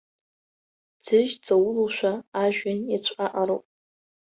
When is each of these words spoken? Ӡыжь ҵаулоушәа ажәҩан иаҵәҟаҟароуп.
Ӡыжь 1.05 1.35
ҵаулоушәа 1.45 2.11
ажәҩан 2.43 2.79
иаҵәҟаҟароуп. 2.91 3.63